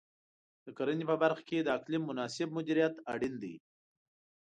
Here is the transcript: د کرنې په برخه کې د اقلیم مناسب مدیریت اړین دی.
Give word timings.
د 0.65 0.67
کرنې 0.77 1.05
په 1.11 1.15
برخه 1.23 1.43
کې 1.49 1.57
د 1.61 1.67
اقلیم 1.77 2.03
مناسب 2.09 2.47
مدیریت 2.57 2.93
اړین 3.13 3.35
دی. 3.43 3.55